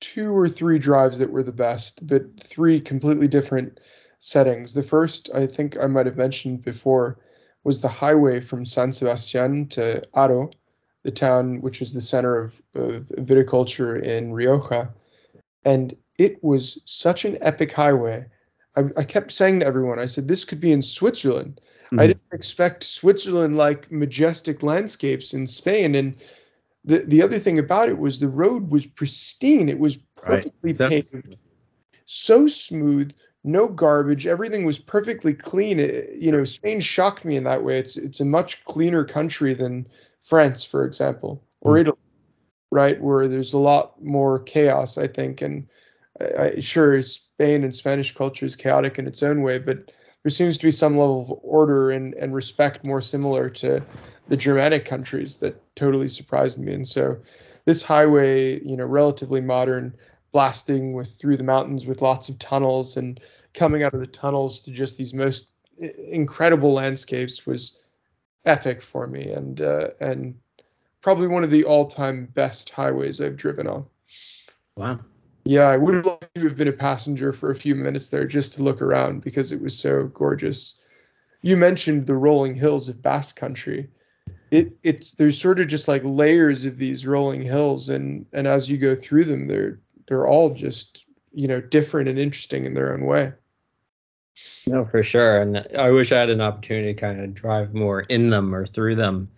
[0.00, 3.80] two or three drives that were the best, but three completely different
[4.18, 4.74] settings.
[4.74, 7.18] The first, I think I might have mentioned before,
[7.64, 10.50] was the highway from San Sebastian to Haro,
[11.02, 14.92] the town which is the center of, of viticulture in Rioja.
[15.64, 18.26] And it was such an epic highway.
[18.76, 21.60] I, I, kept saying to everyone, I said, this could be in Switzerland.
[21.86, 22.00] Mm-hmm.
[22.00, 25.94] I didn't expect Switzerland like majestic landscapes in Spain.
[25.94, 26.16] And
[26.84, 29.68] the, the other thing about it was the road was pristine.
[29.68, 30.90] It was perfectly right.
[30.90, 31.36] paved,
[32.06, 34.26] so smooth, no garbage.
[34.26, 35.78] Everything was perfectly clean.
[35.78, 37.78] It, you know, Spain shocked me in that way.
[37.78, 39.86] It's it's a much cleaner country than
[40.20, 41.80] France, for example, or mm.
[41.80, 41.98] Italy,
[42.70, 44.98] right, where there's a lot more chaos.
[44.98, 45.68] I think, and
[46.20, 46.24] I,
[46.56, 46.94] I, sure
[47.36, 49.90] Spain and Spanish culture is chaotic in its own way, but
[50.22, 53.84] there seems to be some level of order and, and respect more similar to
[54.28, 56.72] the Germanic countries that totally surprised me.
[56.72, 57.18] And so,
[57.64, 59.94] this highway, you know, relatively modern
[60.32, 63.20] blasting with through the mountains with lots of tunnels and
[63.52, 65.48] coming out of the tunnels to just these most
[66.08, 67.78] incredible landscapes was
[68.44, 70.34] epic for me and uh, and
[71.00, 73.86] probably one of the all-time best highways I've driven on.
[74.76, 75.00] Wow.
[75.44, 78.26] Yeah, I would have liked to have been a passenger for a few minutes there
[78.26, 80.80] just to look around because it was so gorgeous.
[81.42, 83.90] You mentioned the rolling hills of Basque Country.
[84.50, 88.70] It it's there's sort of just like layers of these rolling hills and and as
[88.70, 92.94] you go through them they're they're all just you know different and interesting in their
[92.94, 93.32] own way.
[94.66, 95.42] No, for sure.
[95.42, 98.66] And I wish I had an opportunity to kind of drive more in them or
[98.66, 99.28] through them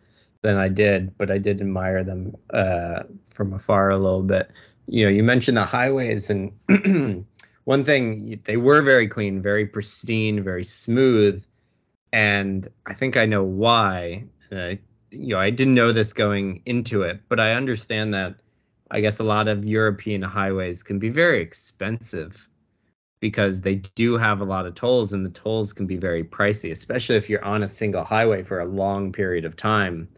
[0.43, 4.51] than I did, but I did admire them uh, from afar a little bit.
[4.89, 6.53] You know, you mentioned the highways, and
[7.65, 11.45] one thing they were very clean, very pristine, very smooth,
[12.13, 14.25] and I think I know why.
[14.51, 14.79] You
[15.35, 18.37] know, I didn't know this going into it, but I understand that
[18.91, 22.49] I guess a lot of European highways can be very expensive.
[23.21, 26.71] because they do have a lot of tolls and the tolls can be very pricey,
[26.71, 30.09] especially if you're on a single highway for a long period of time.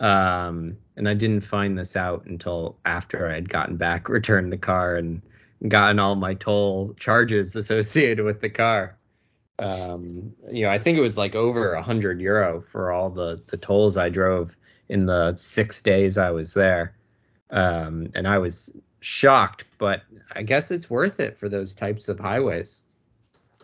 [0.00, 4.58] Um, and I didn't find this out until after I had gotten back, returned the
[4.58, 5.22] car, and
[5.68, 8.96] gotten all my toll charges associated with the car.
[9.58, 13.40] Um, you know, I think it was like over a hundred euro for all the
[13.46, 14.54] the tolls I drove
[14.88, 16.94] in the six days I was there.
[17.50, 22.18] Um, and I was shocked, but I guess it's worth it for those types of
[22.18, 22.82] highways.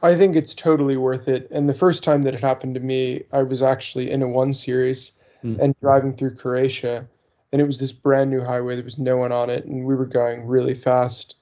[0.02, 1.48] I think it's totally worth it.
[1.50, 4.52] And the first time that it happened to me, I was actually in a one
[4.52, 5.12] series
[5.44, 5.59] mm.
[5.59, 7.07] and driving through Croatia,
[7.52, 8.74] and it was this brand new highway.
[8.74, 11.37] There was no one on it, and we were going really fast.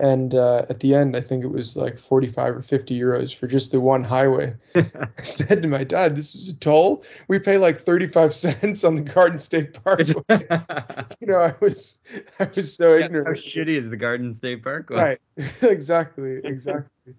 [0.00, 3.46] And uh, at the end, I think it was like 45 or 50 euros for
[3.46, 4.54] just the one highway.
[4.74, 7.04] I said to my dad, "This is a toll.
[7.28, 10.16] We pay like 35 cents on the Garden State Parkway."
[11.20, 11.96] you know, I was,
[12.40, 13.28] I was so yeah, ignorant.
[13.28, 14.96] How shitty is the Garden State Parkway?
[14.96, 15.20] Right,
[15.62, 17.14] exactly, exactly.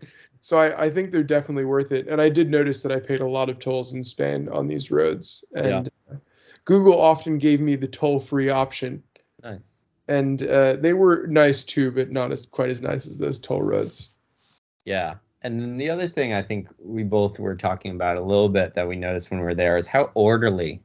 [0.46, 2.08] So I, I think they're definitely worth it.
[2.08, 4.92] And I did notice that I paid a lot of tolls in Spain on these
[4.92, 6.18] roads, and yeah.
[6.66, 9.02] Google often gave me the toll-free option.
[9.44, 9.76] Nice
[10.08, 13.64] and uh, they were nice too, but not as quite as nice as those toll
[13.64, 14.10] roads.
[14.84, 18.50] Yeah, and then the other thing I think we both were talking about a little
[18.50, 20.82] bit that we noticed when we were there is how orderly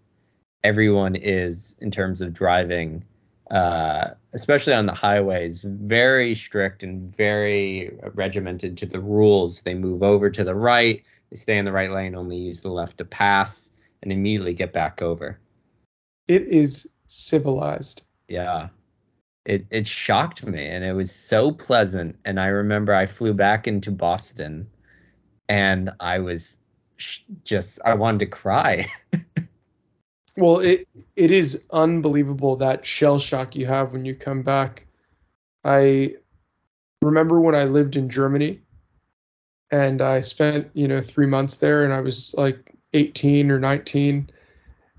[0.65, 3.05] everyone is in terms of driving,
[3.51, 5.63] uh, especially on the highways.
[5.63, 9.63] Very strict and very regimented to the rules.
[9.63, 12.71] They move over to the right, they stay in the right lane, only use the
[12.71, 13.71] left to pass,
[14.03, 15.39] and immediately get back over.
[16.29, 18.07] It is civilized.
[18.29, 18.69] Yeah,
[19.45, 23.67] it it shocked me and it was so pleasant and i remember i flew back
[23.67, 24.69] into boston
[25.49, 26.57] and i was
[27.45, 28.87] just i wanted to cry
[30.41, 34.87] well it it is unbelievable that shell shock you have when you come back
[35.65, 36.15] i
[37.03, 38.61] remember when i lived in germany
[39.71, 44.31] and i spent you know 3 months there and i was like 18 or 19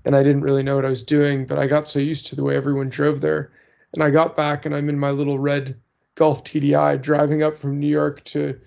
[0.04, 2.36] and i didn't really know what i was doing but i got so used to
[2.36, 3.50] the way everyone drove there
[3.94, 5.78] and I got back and I'm in my little red
[6.14, 8.58] Golf TDI driving up from New York to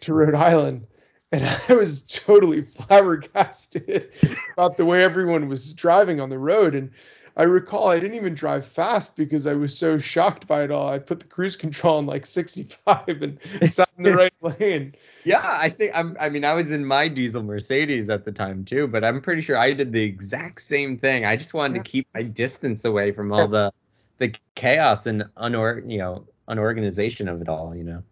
[0.00, 0.86] to Rhode Island.
[1.32, 4.10] And I was totally flabbergasted
[4.52, 6.74] about the way everyone was driving on the road.
[6.74, 6.90] And
[7.36, 10.88] I recall I didn't even drive fast because I was so shocked by it all.
[10.88, 13.38] I put the cruise control on like 65 and
[13.70, 14.94] sat in the right lane.
[15.24, 16.16] Yeah, I think I'm.
[16.18, 19.42] I mean, I was in my diesel Mercedes at the time too, but I'm pretty
[19.42, 21.26] sure I did the exact same thing.
[21.26, 21.82] I just wanted yeah.
[21.82, 23.72] to keep my distance away from all the
[24.18, 28.02] the chaos and unor you know unorganization of it all you know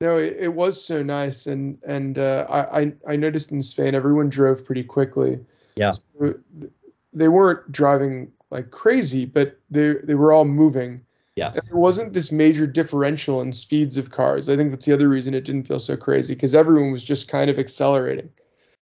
[0.00, 4.28] no it, it was so nice and and uh, I, I noticed in spain everyone
[4.28, 5.40] drove pretty quickly.
[5.76, 5.92] Yeah.
[5.92, 6.34] So
[7.12, 11.02] they weren't driving like crazy but they they were all moving.
[11.36, 11.70] Yes.
[11.70, 14.48] There wasn't this major differential in speeds of cars.
[14.48, 17.28] I think that's the other reason it didn't feel so crazy because everyone was just
[17.28, 18.28] kind of accelerating.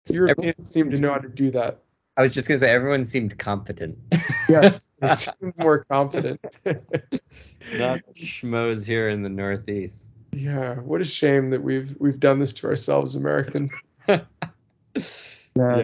[0.08, 1.80] Europeans seem to know how to do that.
[2.16, 3.98] I was just gonna say everyone seemed competent.
[4.48, 4.88] yes,
[5.58, 6.40] more confident.
[6.64, 10.13] Not schmoes here in the Northeast.
[10.36, 13.78] Yeah, what a shame that we've we've done this to ourselves, Americans.
[14.08, 15.82] yeah.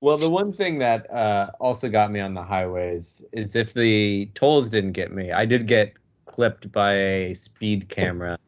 [0.00, 4.26] Well, the one thing that uh, also got me on the highways is if the
[4.34, 5.94] tolls didn't get me, I did get
[6.26, 8.38] clipped by a speed camera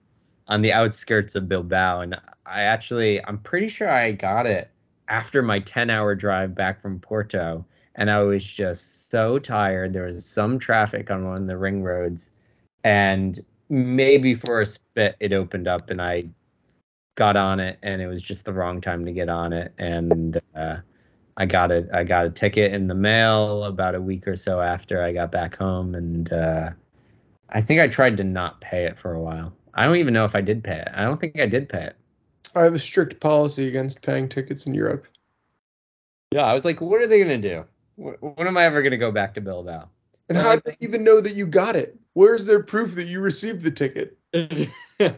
[0.46, 2.14] on the outskirts of Bilbao, and
[2.46, 4.70] I actually, I'm pretty sure I got it
[5.08, 9.92] after my 10 hour drive back from Porto, and I was just so tired.
[9.92, 12.30] There was some traffic on one of the ring roads,
[12.84, 16.28] and maybe for a spit it opened up and I
[17.18, 20.40] got on it, and it was just the wrong time to get on it, and
[20.54, 20.76] uh,
[21.36, 24.60] I got a I got a ticket in the mail about a week or so
[24.60, 26.70] after I got back home, and uh,
[27.50, 29.52] I think I tried to not pay it for a while.
[29.74, 30.88] I don't even know if I did pay it.
[30.94, 31.96] I don't think I did pay it.
[32.54, 35.06] I have a strict policy against paying tickets in Europe.
[36.30, 37.64] Yeah, I was like, what are they gonna do?
[37.96, 39.88] When am I ever gonna go back to Bilbao?
[40.28, 41.97] And how do they even know that you got it?
[42.18, 44.18] Where's their proof that you received the ticket?
[44.32, 45.14] the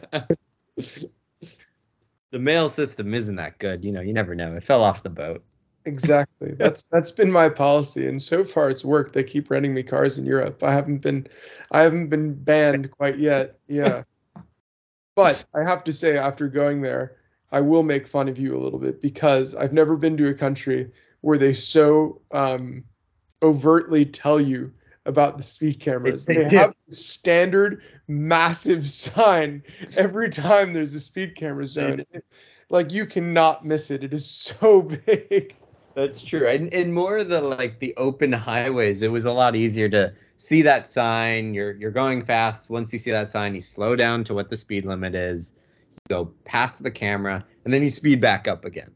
[2.31, 3.83] mail system isn't that good.
[3.83, 4.55] You know, you never know.
[4.55, 5.43] It fell off the boat.
[5.85, 6.51] Exactly.
[6.59, 9.13] That's that's been my policy, and so far it's worked.
[9.13, 10.61] They keep renting me cars in Europe.
[10.61, 11.27] I haven't been,
[11.71, 13.57] I haven't been banned quite yet.
[13.67, 14.03] Yeah.
[15.15, 17.17] but I have to say, after going there,
[17.51, 20.35] I will make fun of you a little bit because I've never been to a
[20.35, 20.91] country
[21.21, 22.83] where they so um,
[23.41, 24.71] overtly tell you
[25.05, 26.25] about the speed cameras.
[26.25, 29.63] They, they have a standard massive sign
[29.97, 32.05] every time there's a speed camera zone.
[32.69, 34.03] Like you cannot miss it.
[34.03, 35.55] It is so big.
[35.95, 36.47] That's true.
[36.47, 40.13] And, and more of the like the open highways, it was a lot easier to
[40.37, 41.53] see that sign.
[41.53, 42.69] You're you're going fast.
[42.69, 45.55] Once you see that sign, you slow down to what the speed limit is
[46.09, 48.91] You go past the camera, and then you speed back up again.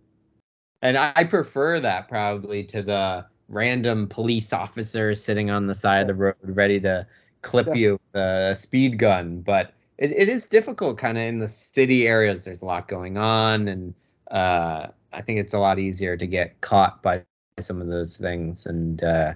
[0.82, 6.02] And I, I prefer that probably to the random police officer sitting on the side
[6.02, 7.06] of the road ready to
[7.42, 7.74] clip Yeah.
[7.74, 9.42] you with a speed gun.
[9.42, 12.44] But it, it is difficult kind of in the city areas.
[12.44, 13.94] There's a lot going on, and
[14.32, 17.24] uh, I think it's a lot easier to get caught by
[17.60, 18.66] some of those things.
[18.66, 19.34] And uh,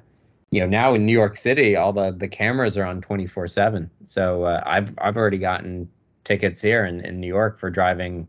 [0.51, 3.89] you know, now in New York City, all the the cameras are on 24 seven.
[4.03, 5.89] So uh, I've I've already gotten
[6.25, 8.27] tickets here in, in New York for driving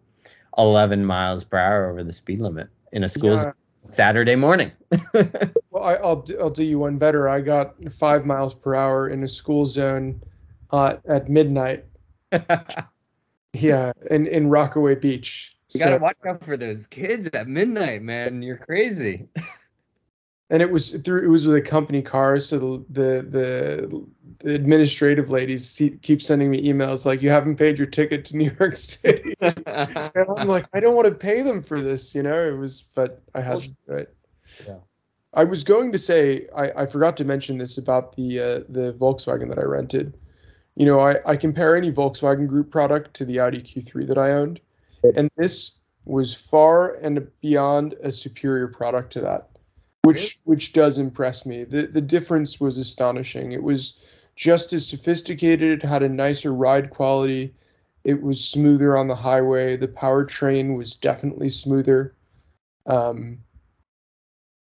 [0.59, 3.37] 11 miles per hour over the speed limit in a school Yeah.
[3.37, 4.72] zone Saturday morning.
[5.72, 7.28] Well, I, I'll do, I'll do you one better.
[7.28, 10.20] I got five miles per hour in a school zone
[10.72, 11.85] uh, at midnight.
[13.53, 15.57] Yeah, in in Rockaway Beach.
[15.74, 18.43] You gotta watch out for those kids at midnight, man.
[18.43, 19.26] You're crazy.
[20.51, 24.07] and it was through it was with a company car so the the the,
[24.40, 28.36] the administrative ladies see, keep sending me emails like you haven't paid your ticket to
[28.36, 29.34] new york city.
[29.40, 32.38] And i'm like i don't want to pay them for this you know?
[32.38, 34.14] It was but i had to do it.
[34.66, 34.76] yeah.
[35.32, 38.94] i was going to say i, I forgot to mention this about the uh, the
[38.98, 40.18] volkswagen that i rented.
[40.76, 44.32] You know I, I compare any volkswagen group product to the audi q3 that i
[44.32, 44.61] owned
[45.16, 45.72] and this
[46.05, 49.51] was far and beyond a superior product to that
[50.03, 51.64] which which does impress me.
[51.64, 53.53] The the difference was astonishing.
[53.53, 53.94] It was
[54.36, 57.55] just as sophisticated, it had a nicer ride quality.
[58.05, 59.76] It was smoother on the highway.
[59.76, 62.14] The powertrain was definitely smoother.
[62.86, 63.38] Um,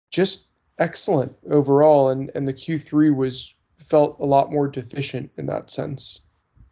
[0.09, 0.47] just
[0.79, 6.21] excellent overall, and and the Q3 was felt a lot more deficient in that sense.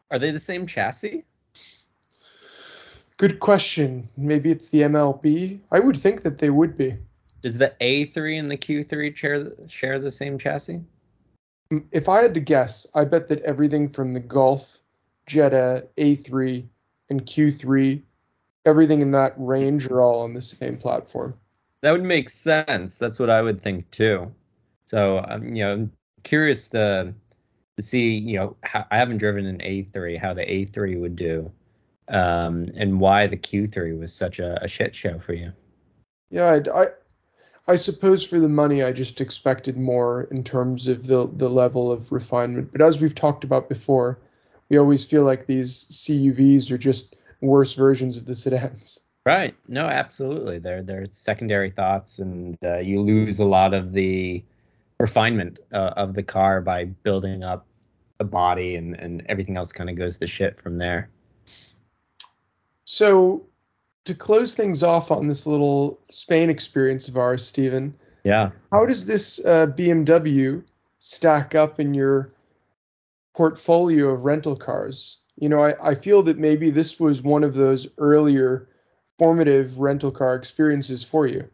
[0.10, 1.26] Are they the same chassis?
[3.18, 4.10] Good question.
[4.16, 5.60] Maybe it's the MLB.
[5.72, 6.97] I would think that they would be.
[7.42, 10.84] Does the A3 and the Q3 share share the same chassis?
[11.92, 14.80] if I had to guess, I bet that everything from the Golf,
[15.26, 16.66] Jetta, A3,
[17.10, 18.02] and Q3,
[18.66, 21.34] everything in that range are all on the same platform.
[21.82, 22.96] That would make sense.
[22.96, 24.34] That's what I would think too.
[24.86, 25.92] So I'm, you know, I'm
[26.24, 27.14] curious to
[27.76, 31.52] to see, you know, how, I haven't driven an A3, how the A3 would do,
[32.08, 35.54] um, and why the Q3 was such a, a shit show for you.
[36.32, 36.88] Yeah, I'd, I,
[37.68, 41.91] I suppose for the money, I just expected more in terms of the the level
[41.91, 42.72] of refinement.
[42.72, 44.20] But as we've talked about before,
[44.70, 49.01] we always feel like these CUVs are just worse versions of the sedans.
[49.26, 49.55] Right.
[49.68, 50.59] No, absolutely.
[50.59, 54.41] They're they're secondary thoughts, and uh, you lose a lot of the
[54.99, 57.65] refinement uh, of the car by building up
[58.18, 61.09] the body, and and everything else kind of goes to shit from there.
[62.86, 63.45] So,
[64.08, 67.93] to close things off on this little Spain experience of ours, Stephen,
[68.24, 68.51] Yeah.
[68.72, 70.64] How does this uh, BMW
[70.99, 72.34] stack up in your
[73.36, 75.20] portfolio of rental cars?
[75.36, 78.70] You know, I, I feel that maybe this was one of those earlier
[79.20, 81.47] formative rental car experiences for you.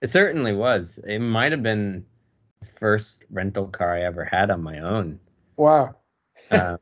[0.00, 0.98] It certainly was.
[1.06, 2.04] It might have been
[2.60, 5.18] the first rental car I ever had on my own.
[5.56, 5.96] Wow.
[6.50, 6.78] Um,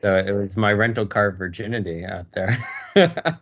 [0.00, 2.58] so it was my rental car virginity out there.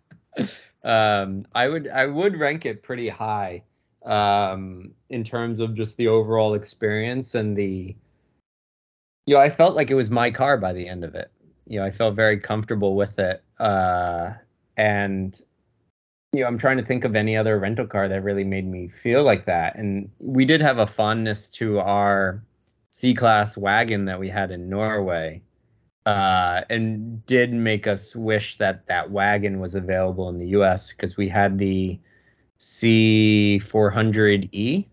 [0.83, 3.63] um, I would I would rank it pretty high
[4.05, 7.95] um, in terms of just the overall experience and the.
[9.25, 11.29] You know, I felt like it was my car by the end of it.
[11.67, 14.31] You know, I felt very comfortable with it, uh,
[14.75, 15.39] and
[16.31, 18.87] you know, I'm trying to think of any other rental car that really made me
[18.87, 19.75] feel like that.
[19.75, 22.43] And we did have a fondness to our
[22.91, 25.41] C class wagon that we had in Norway,
[26.09, 30.91] uh, and did make us wish that that wagon was available in the U.S.
[30.91, 31.99] because we had the
[32.57, 34.87] C400E,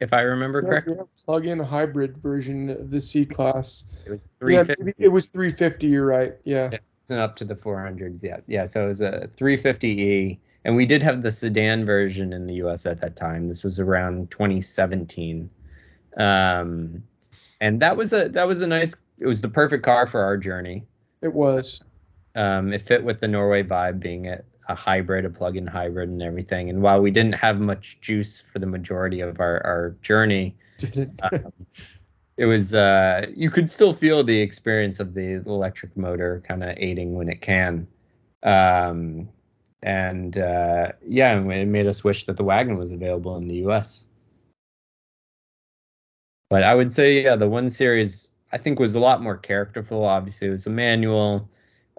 [0.00, 0.94] if I remember Yeah, correctly.
[0.96, 3.84] yeah, plug-in hybrid version of the C class.
[4.06, 4.82] It was Yeah, 350.
[4.84, 5.86] maybe it was 350.
[5.88, 6.32] You're right.
[6.44, 6.70] Yeah.
[6.72, 6.78] Yeah.
[7.10, 8.22] and up to the 400s.
[8.22, 8.64] Yeah, yeah.
[8.64, 12.86] So it was a 350e, and we did have the sedan version in the U.S.
[12.86, 13.50] at that time.
[13.50, 15.50] This was around 2017,
[16.16, 17.02] um,
[17.60, 18.94] and that was a that was a nice.
[19.22, 20.84] It was the perfect car for our journey.
[21.22, 21.80] It was.
[22.34, 26.20] Um, it fit with the Norway vibe, being a, a hybrid, a plug-in hybrid, and
[26.20, 26.70] everything.
[26.70, 30.56] And while we didn't have much juice for the majority of our our journey,
[31.22, 31.52] um,
[32.36, 36.74] it was uh you could still feel the experience of the electric motor kind of
[36.76, 37.86] aiding when it can
[38.42, 39.28] um
[39.82, 44.04] and uh yeah it made us wish that the wagon was available in the us
[46.48, 50.04] but i would say yeah the one series i think was a lot more characterful
[50.04, 50.48] obviously.
[50.48, 51.48] It was a manual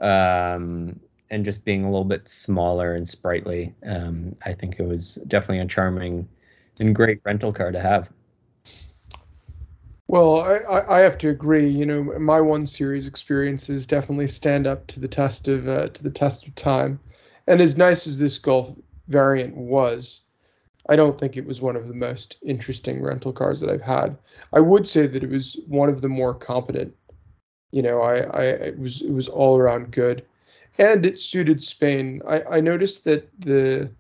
[0.02, 1.00] um
[1.30, 5.60] and just being a little bit smaller and sprightly um i think it was definitely
[5.60, 6.28] a charming
[6.80, 8.10] and great rental car to have.
[10.08, 11.68] Well, I, I, have to agree.
[11.68, 16.04] You know, my one series experiences definitely stand up to the test of uh, to
[16.04, 17.00] the test of time,
[17.48, 18.76] And as nice as this Golf
[19.08, 20.22] variant was,
[20.90, 24.18] I don't think it was one of the most interesting rental cars that I've had.
[24.52, 26.94] I would say that it was one of the more competent.
[27.72, 30.26] You know, I, I it was it was all around good,
[30.78, 32.22] and it suited Spain.
[32.28, 33.92] I, I noticed that the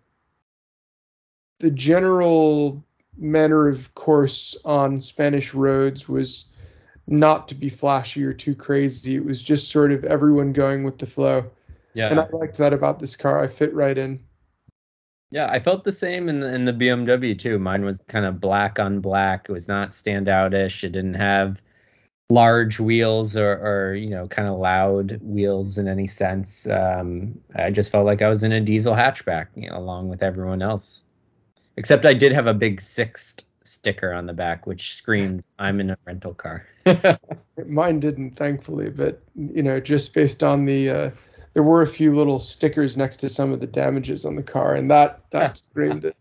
[1.59, 2.83] the general
[3.17, 6.45] manner of course on Spanish roads was
[7.07, 9.15] not to be flashy or too crazy.
[9.15, 11.49] It was just sort of everyone going with the flow.
[11.93, 12.09] Yeah.
[12.09, 13.41] And I liked that about this car.
[13.41, 14.19] I fit right in.
[15.33, 17.57] Yeah, I felt the same in the, in the BMW too.
[17.57, 19.47] Mine was kind of black on black.
[19.49, 20.83] It was not standoutish.
[20.83, 21.59] It didn't have
[22.29, 26.67] large wheels or, or you know kind of loud wheels in any sense.
[26.67, 30.21] Um, I just felt like I was in a diesel hatchback, you know, along with
[30.21, 31.01] everyone else.
[31.77, 35.89] Except I did have a big Sixt sticker on the back, which screamed, "I'm in
[35.89, 36.67] a rental car."
[37.65, 41.11] Mine didn't, thankfully, but you know, just based on the uh,
[41.53, 44.75] there were a few little stickers next to some of the damages on the car,
[44.75, 46.15] and that that screamed it.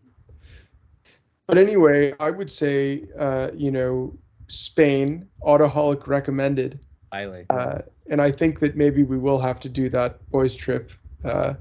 [1.47, 4.17] But anyway, I would say, uh, you know,
[4.47, 6.79] Spain, Autoholic recommended.
[7.11, 7.45] Highly.
[7.49, 7.79] Uh,
[8.09, 10.91] and I think that maybe we will have to do that boys trip
[11.23, 11.55] uh,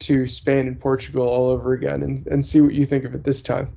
[0.00, 3.24] to Spain and Portugal all over again, and, and see what you think of it
[3.24, 3.72] this time.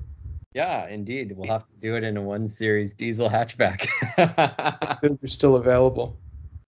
[0.53, 1.35] Yeah, indeed.
[1.35, 3.87] We'll have to do it in a one series diesel hatchback.
[5.01, 6.15] They're still available.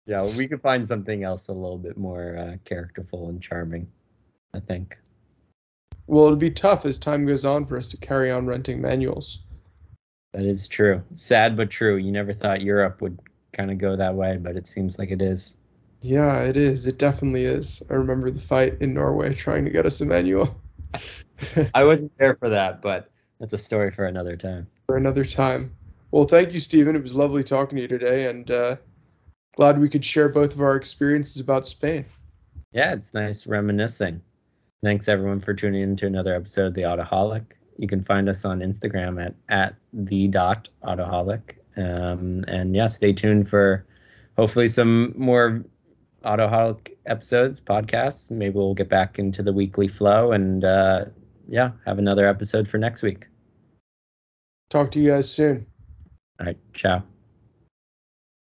[0.08, 3.88] Yeah, we could find something else a little bit more uh, characterful and charming,
[4.54, 4.98] I think.
[6.08, 9.42] Well, it'll be tough as time goes on for us to carry on renting manuals.
[10.34, 11.02] That is true.
[11.14, 11.96] Sad but true.
[11.96, 13.20] You never thought Europe would
[13.54, 15.58] kind of go that way, but it seems like it is.
[16.02, 16.86] Yeah, it is.
[16.86, 17.82] It definitely is.
[17.90, 20.56] I remember the fight in Norway trying to get us a manual.
[21.74, 24.68] I wasn't there for that, but that's a story for another time.
[24.86, 25.76] For another time.
[26.12, 26.96] Well, thank you, Stephen.
[26.96, 28.76] It was lovely talking to you today, and uh,
[29.56, 32.06] glad we could share both of our experiences about Spain.
[32.72, 34.22] Yeah, it's nice reminiscing.
[34.84, 37.46] Thanks everyone for tuning in to another episode of The Autoholic.
[37.78, 41.56] You can find us on Instagram at at the dot autoholic.
[41.78, 43.86] Um, and yeah, stay tuned for
[44.38, 45.64] hopefully some more
[46.24, 48.32] autoholic episodes, podcasts.
[48.32, 51.06] Maybe we'll get back into the weekly flow and uh,
[51.48, 53.28] yeah, have another episode for next week.
[54.70, 55.66] Talk to you guys soon.
[56.40, 57.04] All right, ciao.